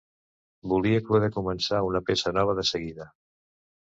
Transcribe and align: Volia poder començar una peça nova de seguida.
Volia 0.71 1.01
poder 1.09 1.29
començar 1.35 1.83
una 1.89 2.03
peça 2.09 2.35
nova 2.39 2.57
de 2.61 2.65
seguida. 2.73 3.09